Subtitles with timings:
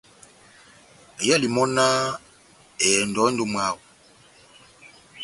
[1.23, 1.95] Iyɛli mɔ́náh:
[2.85, 3.77] «ehɛndɔ endi ó mwáho.»